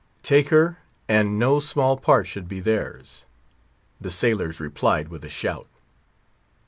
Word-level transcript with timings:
Take 0.23 0.49
her, 0.49 0.79
and 1.07 1.37
no 1.37 1.59
small 1.59 1.95
part 1.95 2.25
should 2.25 2.47
be 2.49 2.59
theirs. 2.59 3.25
The 4.01 4.09
sailors 4.09 4.59
replied 4.59 5.09
with 5.09 5.23
a 5.23 5.29
shout. 5.29 5.67